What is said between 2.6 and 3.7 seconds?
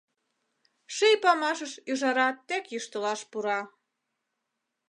йӱштылаш пура.